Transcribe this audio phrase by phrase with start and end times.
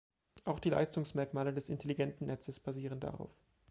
[0.45, 3.37] Auch die Leistungsmerkmale des Intelligenten Netzes basieren darauf.